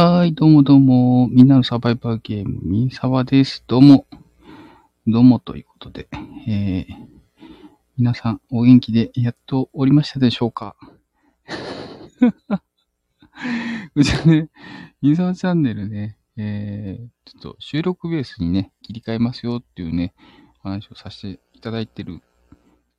[0.00, 1.26] はーい、どうもどうも。
[1.26, 3.64] みんなのサバイバーゲーム、ミンサワです。
[3.66, 4.06] どうも。
[5.08, 6.06] どうもということで、
[6.46, 6.94] えー、
[7.96, 10.76] 皆さんお元気でやっとおりましたでしょうか？
[13.96, 14.50] うちはね、
[15.02, 20.14] ミンサワチャンネルね、えー、ちょっと収録ベースにね、切り替えますよっていうね、
[20.62, 22.24] 話をさせていただいてるんで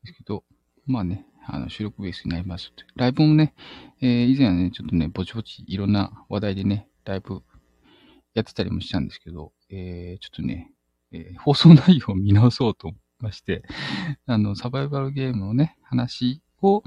[0.08, 0.44] すけど、
[0.86, 2.74] まあね、あの収録ベースになります。
[2.98, 3.54] ライブもね、
[4.02, 7.42] えー以前はね、ちょっとね、ぼちぼちいろんな話題でね、ライブ
[8.34, 10.72] やってたりもしたんですけど、えーちょっとね、
[11.12, 13.64] えー放送内容を見直そうと思いまして、
[14.26, 16.84] あの、サバイバルゲームのね、話を、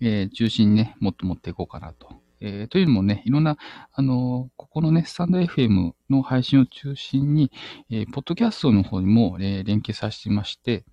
[0.00, 2.22] えー中心にね、もっと持っていこうかなと。
[2.40, 3.56] えーというのもね、いろんな、
[3.92, 7.50] あのここのね、スタンド FM の配信を中心に、
[7.90, 10.84] えーポッドキャストの方にも、えー連携させてまして、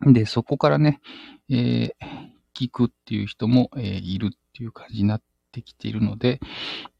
[0.00, 1.00] で、そこからね、
[1.48, 6.40] えー聞くっていう人も、えーいるっていう感じになってきているので、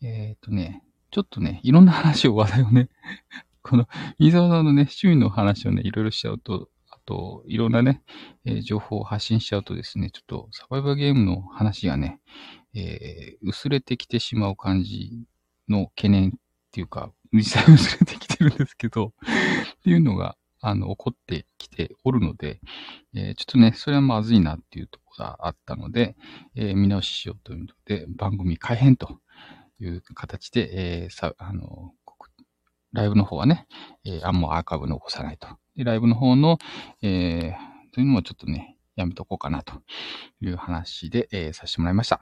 [0.02, 2.88] えっ、とね、ちょっとね、いろんな話を、話題をね、
[3.62, 8.02] この、飯沢さんのね、趣味の話をね、いろいろしちゃうと、あと、いろんなね、
[8.44, 12.20] えー情報を発信しちゃうとですね、ちょっとサバイバーゲームの話がね、
[12.74, 15.24] えー薄れてきてしまう感じ
[15.68, 16.32] の懸念っ
[16.72, 22.60] ていうか、実際薄れてきてるんですけど、っていうのが、あの、起こってきておるので、
[23.14, 26.16] えーちょっとね、それはまずいなっていうところがあったので、
[26.54, 29.20] えー見直ししようというので、番組改編と
[29.80, 31.92] いう形で、えーさ、あの、
[32.92, 33.66] ライブの方はね、
[34.04, 35.46] えあ、もうアーカイブ残さないと。
[35.76, 36.58] で、ライブの方の、
[37.02, 37.54] え
[37.92, 39.74] というのもちょっとね、やめとこうかなと
[40.40, 42.20] いう話で、えさせてもらいました。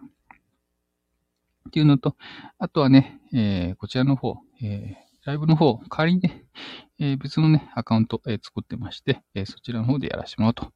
[1.68, 2.16] っていうのと、
[2.58, 6.44] あとはね、えこちらの方、えライブの方、代わりにね、
[7.00, 10.72] えー別のね、アカウント、えー作ってまして、えーそちらの方でやらせてもらうと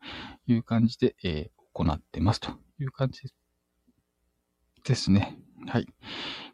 [0.47, 3.23] いう感じで、え行ってますという感じ
[4.85, 5.39] ですね。
[5.69, 5.87] はい。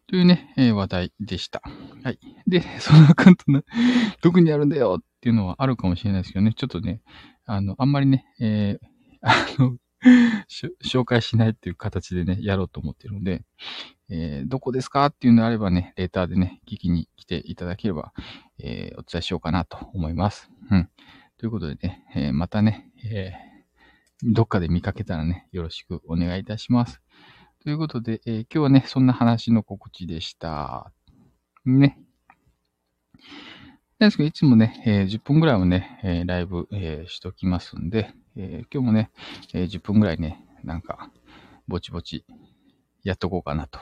[0.09, 1.63] というね、え話題でした。
[2.05, 2.19] はい。
[2.47, 3.63] で、 そのアカウントね、
[4.23, 7.01] どこにあるんだよっていうのはあるかもしれないですけどね、ちょっとね、
[7.47, 8.79] あの、あんまりね、え
[9.23, 9.77] あの、
[10.85, 13.45] 紹介しないっていう形でね、やろうと思ってるので、
[14.11, 18.13] えーどこですかっていうのであればね、レーターでね、聞きに来ていただければ、
[18.59, 20.51] えーお伝えしようかなと思います。
[20.71, 20.89] うん。
[21.39, 23.33] ということでね、えーまたね、え
[24.23, 27.01] どっかで見かけたらね、よろしくお願いいたします。
[27.63, 30.93] ということで、え今日はね、そんな話の告知でした。
[31.65, 31.99] ね。
[33.99, 39.11] なんですけど、いつもね、えー10分ぐらいはね、えーライブ、えーしときますんで、え今日もね、
[39.53, 41.11] え10分ぐらいね、なんか、
[41.67, 42.25] ぼちぼち
[43.03, 43.81] やっとこうかなと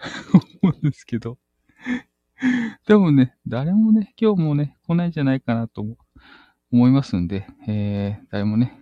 [0.62, 1.38] 思うんですけど。
[2.84, 5.86] 多分ね、誰もね、今日もね、来ないんじゃないかなと
[6.70, 8.78] 思いますんで、え、誰もね、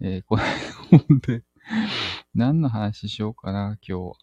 [0.00, 0.56] えー、来ない
[0.90, 1.44] と思うんで、
[2.34, 4.14] 何の話しようかな、今日は。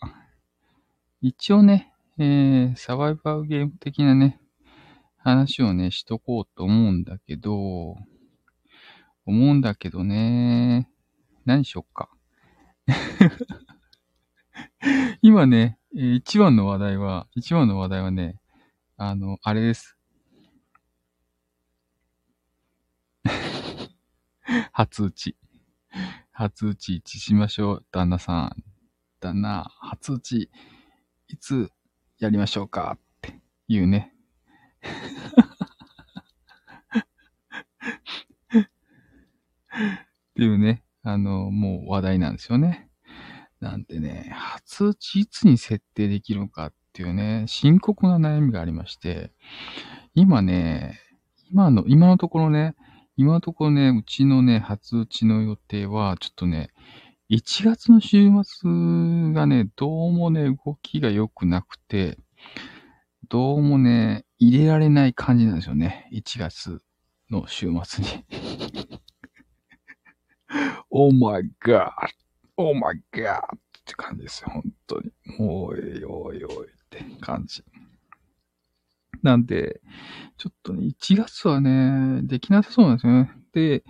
[1.22, 4.42] 一応ね、え、サバイバーゲーム的なね、
[5.26, 7.96] 話をね、しとこうと思うんだけど、
[9.26, 10.88] 思うんだけどね、
[11.46, 12.12] 何しよっか。
[15.24, 18.40] 今ね、一番の話題は、一番の話題はね、
[18.98, 19.98] あの、あれです。
[24.74, 25.36] 初打ち。
[26.34, 28.64] 初打ち、一致しましょう、旦那さん。
[29.20, 30.52] 旦那、初打ち、
[31.30, 31.72] いつ
[32.20, 32.96] やりましょうか？
[32.96, 34.15] っていうね。
[39.76, 42.90] っていうね、あの、もう話題なんですよね。
[43.62, 49.32] なんてね、初打ちいつに設定できるのかっていうね、深刻な悩みがありまして、
[50.14, 51.00] 今ね、
[51.52, 52.76] 今の、今のところね、
[53.18, 56.72] 今のところね、うちのね、初打ちの予定は、ちょっとね、
[57.30, 58.70] 1月の週末
[59.34, 62.18] がね、どうもね、動きが良くなくて、
[63.28, 66.08] どうもね、入れられない感じなんですよね。
[66.12, 66.82] 1月
[67.32, 68.26] の週末に。
[70.92, 71.90] oh my god!
[72.58, 73.40] Oh my god!
[73.40, 75.12] って感じですよ、本当に。
[75.40, 77.64] おいおいおいって感じ。
[79.24, 79.82] なんで、
[80.38, 83.32] ちょっとね、1月はね、できなさそうなんですよね。
[83.54, 83.84] で、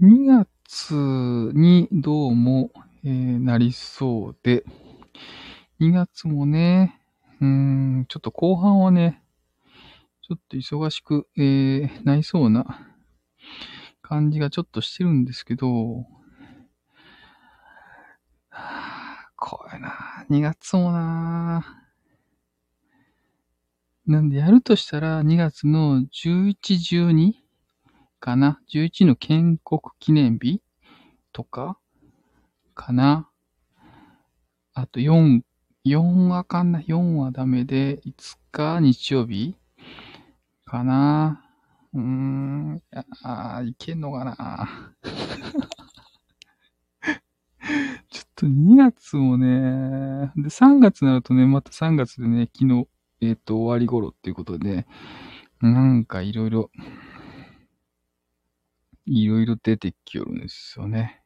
[0.00, 0.94] 2月
[1.54, 2.70] にどうも、
[3.04, 4.64] えーなりそうで、
[5.80, 6.99] 2月もね、
[7.40, 9.22] うん、ちょっと後半はね、
[10.22, 12.86] ちょっと忙しく、えーなりそうな
[14.02, 16.06] 感じがちょっとしてるんですけど、
[18.50, 18.62] は
[19.28, 20.26] あ怖いな。
[20.28, 21.86] 2月もな。
[24.06, 27.32] なんでやるとしたら2月の11、12
[28.18, 30.60] かな ?11 の建国記念日
[31.32, 31.78] とか
[32.74, 33.30] かな？
[34.74, 35.42] あと4
[35.84, 39.56] 4はかんな？4はダメで、5日日曜日？
[40.66, 41.42] かな？
[41.94, 42.82] うーん、
[43.22, 44.94] あいけんのかな？
[48.10, 52.86] ちょっと2月もね、で、3月になるとね、また3月でね、昨日、
[53.22, 54.86] えっ、ー、と、終わり頃っていうことで、
[55.60, 56.70] なんかいろいろ、
[59.06, 61.22] いろいろ出てきよるんですよね。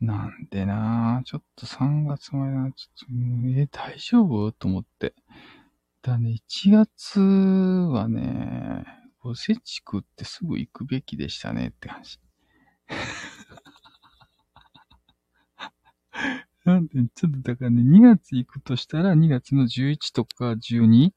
[0.00, 3.08] なんでなぁちょっと3月前な、ちょっ
[3.54, 4.50] と、え、大丈夫？
[4.52, 5.14] と思って。
[6.02, 8.86] だね、1月はね、
[9.22, 12.18] おせち食ってすぐ行くべきでしたねって話。
[16.64, 21.12] なんで、ちょっとだからね、2月行くとしたら2月の11とか12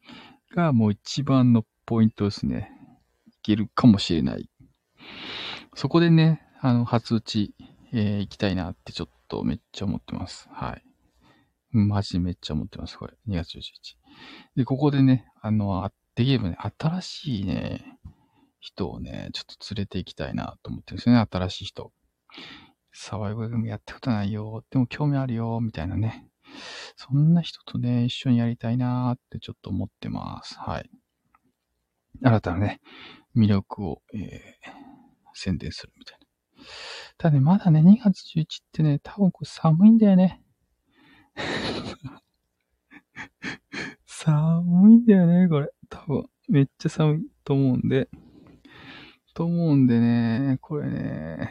[0.53, 2.69] がもう一番のポイントですね。
[3.27, 4.49] いけるかもしれない。
[5.75, 7.55] そこでね、あの、初打ち、
[7.93, 10.49] えー、行きたいなってちょっとめっちゃ思ってます。
[10.51, 10.83] はい。
[11.71, 13.13] マジめっちゃ思ってます、これ。
[13.27, 13.97] 2月11日。
[14.55, 17.99] で、ここでね、あのあ、できればね、新しいね、
[18.59, 21.91] 人をね、ちょっと連れて行きたいなと思ってるんですよね、新しい人。
[22.93, 26.27] サバイバルゲームやったことないよ、でも興味あるよ、みたいなね。
[26.95, 30.57] そんな人とね、一緒にやりたいなーってちょっと思ってます。
[30.59, 30.89] はい。
[32.21, 32.81] 新たなね、
[33.35, 34.71] 魅力を、えー、
[35.33, 36.22] 宣伝するみたいな。
[37.17, 40.41] ただね、まだね、2月11ってね、多分これ寒いんだよね。
[44.05, 45.69] 寒いんだよね、これ。
[45.89, 46.29] 多分。
[46.49, 48.09] めっちゃ寒いと思うんで。
[49.33, 51.49] と思うんでね、これね、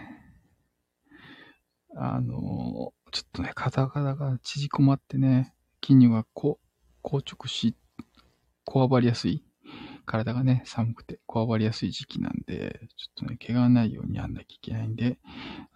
[1.97, 6.61] あの、ちょっとね、肩肩が縮こまってね、筋肉がこ
[7.03, 7.77] 硬直し、
[8.65, 9.45] こわばりやすい。
[10.05, 15.19] 体がね、寒くてこわばりやすい時期なんで、ちょっとね、怪我ないようにやんなきゃいけないんで、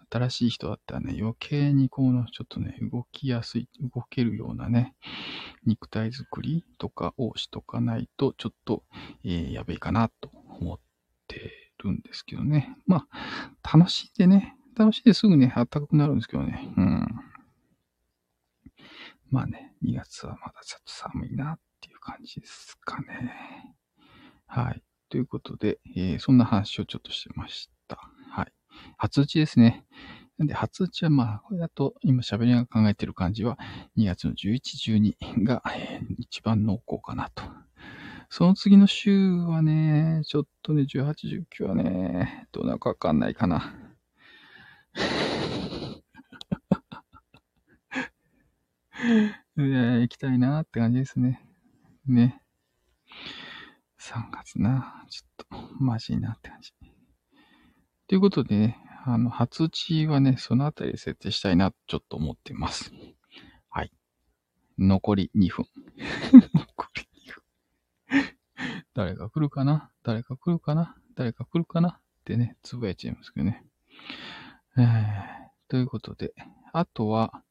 [0.09, 4.95] 新しい人だったらね、余計にこの、ちょっとね、動きやすい、動けるようなね、
[5.65, 8.83] 肉体作りとかをしとかないと、ちょっと、
[9.23, 10.79] えー、やべえかなと思っ
[11.27, 11.51] て
[11.83, 12.75] るんですけどね。
[12.85, 13.05] ま
[13.63, 16.73] あ、楽しいでね、楽しいですぐね、暖かくなるんですけどね。
[16.77, 17.07] うん。
[19.29, 23.66] まあね、2月はまだちょっと寒いなっていう感じですかね。
[24.47, 24.81] はい。
[25.09, 27.99] ということで、えー、そんな話をちょっとしてました。
[28.29, 28.53] はい。
[28.97, 29.85] 初打ちですね。
[30.37, 33.57] なんで、初打ちはまあ、これだと、今喋りながら考えてる感じは、
[33.97, 37.43] 2月の11、12が、えー、一番濃厚かなと。
[38.29, 43.73] その次の週はね、ちょっとね、18、19はね、どうなるかわかんないかな。
[49.57, 51.41] いや、行きたいなって感じですね。
[52.05, 52.41] ね。
[53.99, 55.05] 3月な。
[55.09, 56.73] ちょっと、マジいなって感じ。
[58.07, 62.91] ということでね、あの、初打ちはね、そのあたりで設定したいな、ちょっと思ってます。
[63.69, 63.91] はい。
[64.77, 65.65] 残り2分。
[66.53, 68.37] 残り2分。
[68.93, 69.91] 誰が来るかな？
[70.03, 70.95] 誰が来るかな？
[71.15, 71.89] 誰が来るかな？
[71.89, 73.65] ってね、つぶやいちゃいますけどね。
[74.77, 74.85] えー、
[75.67, 76.33] ということで、
[76.73, 77.43] あとは、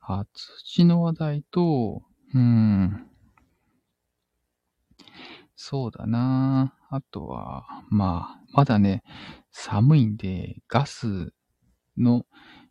[0.00, 2.02] 初打ちの話題と、
[2.34, 3.10] うーん、
[5.56, 6.74] そうだな。
[6.90, 9.02] あとは、まあ、まだね、
[9.50, 11.32] 寒いんで、ガス
[11.96, 12.26] の、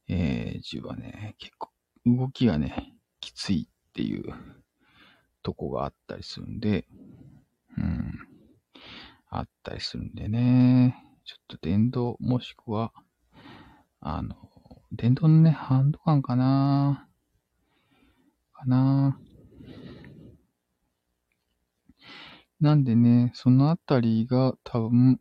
[0.08, 1.70] えー、銃はね、結構
[2.06, 4.34] 動きがね、きついっていう
[5.44, 6.86] とこがあったりするんで、
[7.78, 8.12] うん、
[9.30, 12.92] あったりするんでね、ちょっと電動もしくは、
[14.02, 14.36] あの、
[14.92, 17.08] 電動のね、ハンドガンかな。
[18.54, 19.18] かな。
[22.64, 25.20] なんでね、そのあたりが多分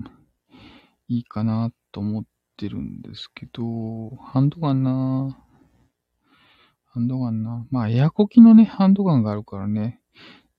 [1.09, 2.25] いいかなと思っ
[2.57, 5.37] てるんですけど、ハンドガンな
[6.85, 7.67] ハンドガンな。
[7.73, 10.01] まあ、エアコキのね、ハンドガンがあるからね、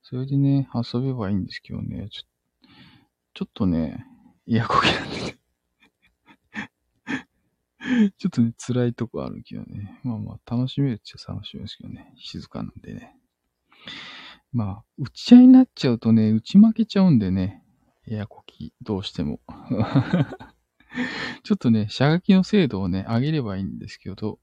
[0.01, 2.23] それでね、遊べばいいんですけどね、ちょ
[3.33, 4.05] ちょっとね、
[4.45, 5.37] エアコキなんで
[8.17, 10.01] ちょっとね、辛いとこあるけどね。
[10.03, 12.13] まあまあ、楽しめるっちゃ楽しめるんですけどね。
[12.17, 13.15] 静かなんでね。
[14.53, 17.63] まあ、打ち合いになっちゃうとね、打ち負けちゃうんでね、
[18.07, 19.39] エアコキ、どうしても。
[21.43, 24.39] ちょっとね、射撃の精度をね、上げればいいんですけど、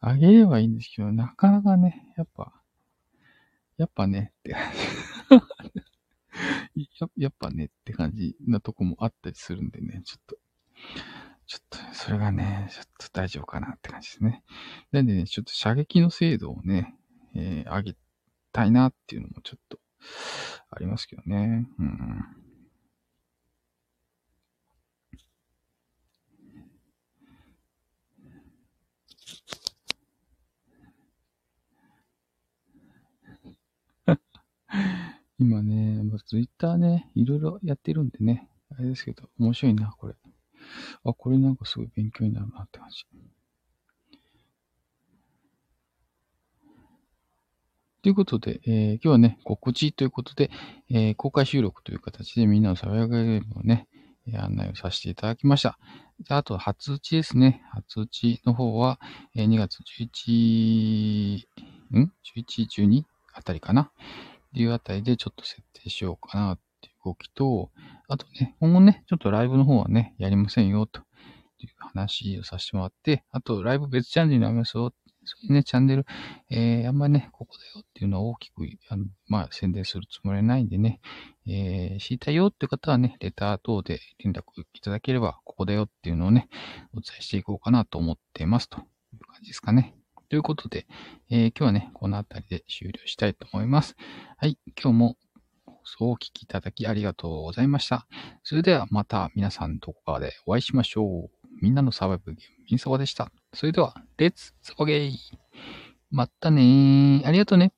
[0.00, 2.52] 上げればいいんですけど、なかなかね、やっぱ、
[3.76, 4.84] やっぱね、って感じや。
[7.16, 10.36] やっぱねって感じなとこもあったりするんでね、ちょっと、
[11.46, 14.44] ちょっと、それがね、ちょっと大丈夫かなって感じですね。
[14.92, 16.96] なんでね、ちょっと射撃の精度をね、
[17.34, 17.96] えー、上げ
[18.52, 19.78] たいなっていうのもちょっと
[20.70, 21.68] ありますけどね。
[21.78, 22.24] うん。
[35.38, 40.14] 今ね、ツイッターね、いろいろやってるんでね、あれですけど、面白いな、これ。
[41.04, 43.06] あ、これなんかすごい勉強になるなって感じ。
[48.02, 50.50] ということで、えー、今日はね、告知ということで、
[50.88, 53.88] えー、公開収録という形でみんなの爽やかゲームをね、
[54.36, 55.78] 案内をさせていただきました。
[56.28, 57.62] あ、と、初打ちですね。
[57.72, 59.00] 初打ちの方は、
[59.34, 59.78] えー、2月
[60.28, 61.44] 11、
[61.98, 63.02] ん ?11、12
[63.34, 63.82] あたりかな？
[63.82, 63.90] っ
[64.54, 67.70] ていうあたりでちょっと設定しようかなっていう動きと、
[68.06, 71.00] あとね、今後ね、ちょっとライブの方はね、やりませんよと
[71.58, 74.92] いう話をさせてもらって、あと、ライブ別チャンネルになりますよ
[75.28, 76.06] そういうね、チャンネル、
[76.50, 81.00] えー、あんまりね、ここだよっていうのを大きく、あのまあ、宣伝するつもりはないんでね、
[81.46, 84.42] えー、知りたいよって方はね、レター等で連絡
[84.72, 86.48] いただければ、ここだよっていうのをね、
[86.94, 88.84] お伝えしていこうかなと思っていますという
[89.26, 89.94] 感じですかね。
[90.28, 90.86] ということで、
[91.30, 93.96] えー、今日はね、この辺りで終了したいと思います。
[94.36, 95.16] はい、今日も
[95.64, 98.06] 放送をお聞きいただきありがとうございました。
[98.42, 101.38] それではまた皆さんどこかでお会いしましょう。
[101.62, 103.32] みんなのサバイブゲーム、ミンサワでした。
[103.54, 105.12] それでは、レッツサバゲー
[106.10, 107.26] またねー。
[107.26, 107.72] ありがとうね。